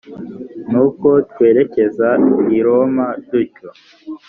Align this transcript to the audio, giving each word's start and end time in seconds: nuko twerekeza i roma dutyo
nuko 0.71 1.07
twerekeza 1.29 2.09
i 2.57 2.59
roma 2.65 3.07
dutyo 3.29 3.69